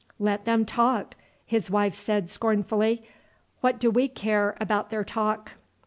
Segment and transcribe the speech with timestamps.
[0.17, 1.13] "Let them talk!"
[1.45, 3.07] his wife said scornfully.
[3.59, 5.51] "What do we care about their talk!"